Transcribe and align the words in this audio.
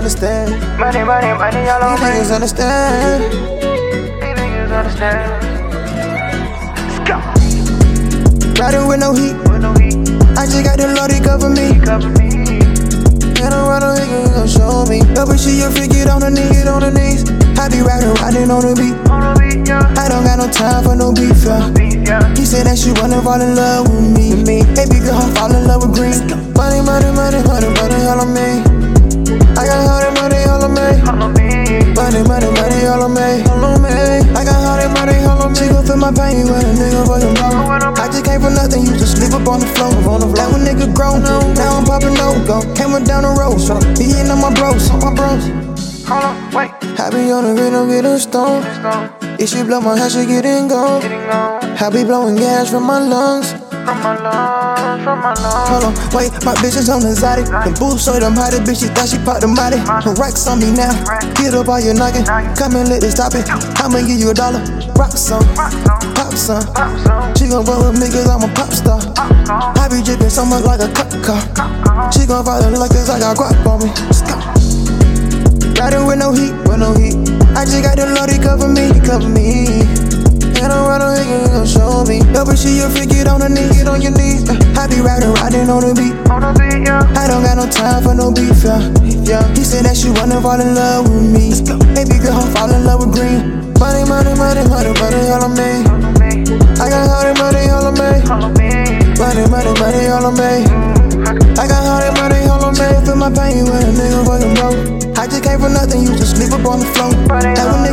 understand. 0.00 0.48
Money, 0.80 1.04
money, 1.04 1.28
money, 1.36 1.68
all 1.68 1.76
These 1.84 2.00
on 2.00 2.00
me. 2.00 2.08
niggas 2.08 2.32
understand. 2.32 3.20
These 3.20 4.32
niggas 4.40 4.72
understand. 4.72 5.28
Let's 6.72 6.98
go. 7.04 7.20
Riding 8.56 8.88
with 8.88 9.00
no 9.04 9.12
heat. 9.12 9.36
With 9.44 9.60
no 9.60 9.76
heat, 9.76 10.08
I 10.40 10.48
just 10.48 10.64
got 10.64 10.80
the 10.80 10.88
Lord, 10.96 11.12
he 11.12 11.20
cover 11.20 11.50
me. 11.52 11.76
cover 11.84 12.08
me. 12.16 12.32
And 13.44 13.52
I'm 13.52 13.68
riding, 13.68 14.08
he 14.08 14.24
gon' 14.32 14.48
show 14.48 14.88
me. 14.88 15.04
Double 15.12 15.36
she 15.36 15.60
a 15.60 15.68
freak, 15.68 15.92
get 15.92 16.08
on 16.08 16.20
the 16.24 16.30
knees, 16.32 16.48
get 16.48 16.68
on 16.68 16.80
the 16.80 16.90
knees. 16.96 17.28
I 17.60 17.68
be 17.68 17.84
riding, 17.84 18.16
riding 18.24 18.48
on 18.48 18.64
the 18.64 18.72
beat. 18.72 18.96
On 19.12 19.20
the 19.20 19.32
beat, 19.36 19.68
yeah. 19.68 19.84
I 20.00 20.08
don't 20.08 20.24
got 20.24 20.40
no 20.40 20.48
time 20.48 20.80
for 20.80 20.96
no 20.96 21.12
beef, 21.12 21.44
yeah. 21.44 21.68
Beat, 21.76 22.08
yeah. 22.08 22.24
He 22.32 22.48
said 22.48 22.64
that 22.64 22.78
she 22.80 22.96
wanna 22.96 23.20
fall 23.20 23.36
in 23.40 23.52
love 23.52 23.84
with 23.84 24.16
me. 24.16 24.32
Me. 24.48 24.64
Big 24.72 25.04
girl, 25.04 25.20
fall 25.36 25.52
in 25.52 25.68
love 25.68 25.84
with 25.84 25.92
green. 25.92 26.16
Money, 26.56 26.80
money, 26.80 27.12
money, 27.12 27.44
money, 27.44 27.68
money, 27.68 28.00
all 28.08 28.24
on 28.24 28.32
me. 28.32 28.64
All 31.06 31.22
on 31.22 31.32
me. 31.34 31.48
All 31.50 31.72
on 31.72 31.86
me. 31.86 31.94
Money, 31.94 32.22
money, 32.26 32.50
money, 32.50 32.86
all 32.86 33.02
on 33.04 33.14
me. 33.14 33.42
All 33.48 33.64
on 33.64 33.82
me. 33.82 33.90
I 34.34 34.44
got 34.44 34.58
that 34.80 34.90
money, 34.92 35.16
all 35.24 35.42
on 35.42 35.52
me. 35.52 35.58
She 35.58 35.68
gon' 35.68 35.84
feel 35.86 35.96
my 35.96 36.12
pain 36.12 36.48
when 36.48 36.64
a 36.64 36.72
nigga 36.74 37.06
your 37.20 37.34
mama. 37.36 37.94
I 38.00 38.08
just 38.08 38.24
came 38.24 38.40
for 38.40 38.50
nothing, 38.50 38.86
you 38.86 38.92
just 38.96 39.16
sleep 39.16 39.32
up 39.32 39.46
on 39.48 39.60
the 39.60 39.66
floor. 39.74 39.92
On 40.08 40.20
the 40.20 40.28
floor. 40.28 40.40
Now 40.40 40.56
a 40.56 40.58
nigga 40.58 40.88
grown, 40.94 41.22
now 41.22 41.78
I'm 41.78 41.84
popping 41.84 42.14
no 42.14 42.36
go. 42.46 42.60
Came 42.74 42.94
up 42.94 43.04
down 43.04 43.22
the 43.22 43.32
road, 43.36 43.58
so 43.58 43.78
be 43.96 44.04
hitting 44.10 44.30
on 44.30 44.40
my 44.40 44.52
bros, 44.54 44.90
on 44.90 45.00
my 45.00 45.12
bros. 45.14 45.44
Hold 46.08 46.24
on, 46.24 46.34
wait. 46.52 46.70
I 46.98 47.10
be 47.10 47.30
on 47.30 47.44
the 47.44 47.54
rhythm, 47.54 47.88
getting 47.88 48.18
stoned. 48.18 48.66
If 49.40 49.50
she 49.50 49.62
blow 49.62 49.80
my 49.80 49.96
head, 49.96 50.12
she 50.12 50.26
getting 50.26 50.68
gone. 50.68 51.02
I 51.04 51.88
be 51.90 52.04
blowing 52.04 52.36
gas 52.36 52.70
from 52.70 52.84
my 52.84 52.98
lungs. 52.98 53.54
From 53.90 54.02
my 54.02 55.34
lungs. 55.34 55.70
Hold 55.70 55.84
on, 55.84 55.94
wait, 56.14 56.30
my 56.44 56.54
bitch 56.62 56.78
is 56.78 56.88
on 56.88 57.02
the 57.02 57.14
Zodi. 57.14 57.42
The 57.42 57.72
boots 57.78 58.04
so 58.04 58.14
them 58.18 58.34
hottie, 58.34 58.62
bitch, 58.62 58.82
she 58.82 58.88
thought 58.94 59.08
she 59.10 59.18
popped 59.18 59.42
the 59.42 59.50
body. 59.50 59.78
The 60.06 60.14
racks 60.14 60.46
on 60.46 60.60
me 60.60 60.70
now, 60.70 60.94
get 61.34 61.54
up 61.54 61.68
all 61.68 61.80
your 61.80 61.94
noggin. 61.94 62.24
Come 62.54 62.76
and 62.76 62.88
let 62.88 63.02
it 63.02 63.10
stop 63.10 63.34
it. 63.34 63.46
I'ma 63.82 64.06
give 64.06 64.20
you 64.20 64.30
a 64.30 64.34
dollar. 64.34 64.62
Rock 64.94 65.16
some, 65.16 65.42
pop 66.14 66.34
some. 66.34 66.62
She 67.34 67.50
gon' 67.50 67.66
fuck 67.66 67.82
with 67.82 67.98
me 67.98 68.06
cause 68.12 68.28
I'm 68.28 68.46
a 68.46 68.50
pop 68.54 68.70
star. 68.70 69.00
I 69.50 69.88
be 69.90 70.02
drippin' 70.04 70.30
so 70.30 70.44
much 70.44 70.62
like 70.64 70.80
a 70.80 70.88
cup 70.92 71.10
car. 71.24 71.40
She 72.12 72.26
gon' 72.26 72.44
follow 72.44 72.70
like 72.70 72.94
this, 72.94 73.10
I 73.10 73.18
got 73.18 73.36
guap 73.36 73.66
on 73.66 73.82
me. 73.82 73.90
Stop. 74.14 74.38
Riding 75.80 76.06
with 76.06 76.18
no 76.20 76.32
heat, 76.32 76.52
with 76.68 76.78
no 76.78 76.92
heat. 76.94 77.16
I 77.56 77.64
just 77.64 77.82
got 77.82 77.96
the 77.96 78.06
Lord, 78.12 78.30
he 78.30 78.38
cover 78.38 78.68
me, 78.68 78.92
cover 79.00 79.28
me. 79.28 80.09
Double 82.40 82.56
she 82.56 82.80
a 82.80 82.88
freak, 82.88 83.12
get 83.12 83.28
on 83.28 83.44
the 83.44 83.52
knee, 83.52 83.68
get 83.68 83.84
on 83.84 84.00
your 84.00 84.16
knees. 84.16 84.48
Uh, 84.48 84.56
I 84.72 84.88
be 84.88 85.04
riding, 85.04 85.28
riding 85.44 85.68
on 85.68 85.84
the 85.84 85.92
beat. 85.92 86.16
On 86.32 86.40
the 86.40 86.56
beat, 86.56 86.88
yeah. 86.88 87.04
I 87.12 87.28
don't 87.28 87.44
got 87.44 87.60
no 87.60 87.68
time 87.68 88.00
for 88.00 88.16
no 88.16 88.32
beef, 88.32 88.64
yeah. 88.64 88.80
yeah. 89.28 89.44
He 89.52 89.60
said 89.60 89.84
that 89.84 89.92
she 89.92 90.08
wanna 90.08 90.40
fall 90.40 90.56
in 90.56 90.72
love 90.72 91.04
with 91.04 91.20
me. 91.20 91.52
Baby 91.92 92.16
girl, 92.16 92.40
fall 92.56 92.72
in 92.72 92.88
love 92.88 93.04
with 93.04 93.12
green. 93.12 93.76
Money, 93.76 94.08
money, 94.08 94.32
money, 94.40 94.64
money, 94.72 94.88
money, 94.88 95.20
all 95.28 95.44
on 95.44 95.52
me. 95.52 95.84
All 95.84 96.00
on 96.00 96.16
me, 96.16 96.48
I 96.80 96.88
got 96.88 97.12
all 97.12 97.28
that 97.28 97.36
money, 97.36 97.68
all 97.68 97.84
on 97.84 97.94
me. 98.00 98.08
all 98.24 98.40
on 98.48 98.52
me. 98.56 98.72
Money, 99.20 99.44
money, 99.52 99.72
money, 99.76 100.02
all 100.08 100.24
on 100.24 100.32
me. 100.32 100.64
I 101.60 101.64
got 101.68 101.84
all 101.84 102.00
that 102.00 102.16
money, 102.16 102.40
all 102.48 102.64
on 102.64 102.72
me. 102.72 102.88
Feel 103.04 103.20
my 103.20 103.28
pain 103.36 103.68
when 103.68 103.84
a 103.84 103.92
nigga 103.92 104.24
fucking 104.24 104.56
broke. 104.56 104.80
I 105.20 105.28
just 105.28 105.44
came 105.44 105.60
for 105.60 105.68
nothing, 105.68 106.08
you 106.08 106.16
just 106.16 106.40
sleep 106.40 106.56
up 106.56 106.64
on 106.64 106.80
the 106.80 106.88
floor. 106.88 107.12
A 107.36 107.89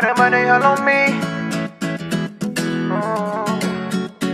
I 0.00 0.02
got 0.02 0.18
all 0.18 0.30
the 0.30 0.30
money 0.30 0.48
all 0.48 0.62
on 0.64 0.84
me. 0.86 1.20
Oh, 2.90 3.44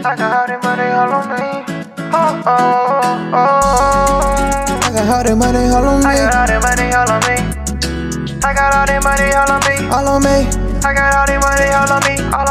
I 0.04 0.14
got 0.14 0.32
all 0.32 0.46
the 0.46 0.58
money 0.62 0.88
all 0.94 1.12
on 1.12 1.26
me. 1.28 1.42
Oh, 2.14 2.42
oh, 2.46 3.34
oh. 3.34 3.66
I 4.80 4.90
got 4.94 5.08
all 5.08 5.24
that 5.24 5.36
money, 5.36 5.66
all 5.66 5.84
on 5.84 6.06
I 6.06 6.14
got 6.14 6.34
all 6.36 6.46
the 6.46 6.60
money 6.62 6.94
all 6.94 7.10
on 7.10 7.20
me. 7.26 7.36
I 8.44 8.54
got 8.54 8.74
all 8.76 8.86
the 8.86 9.00
money 9.02 9.34
all 9.34 9.50
on 9.50 9.60
me. 9.66 9.74
All 9.90 10.06
on 10.06 10.22
me. 10.22 10.46
I 10.86 10.94
got 10.94 11.14
all 11.16 11.26
the 11.26 11.34
money 11.42 11.68
all 11.74 11.90
on 11.90 12.02
me. 12.06 12.14
All 12.32 12.46